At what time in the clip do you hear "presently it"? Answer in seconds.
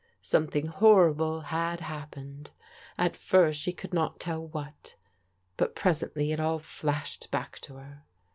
5.75-6.39